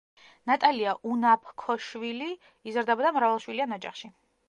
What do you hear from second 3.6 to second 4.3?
ოჯახში.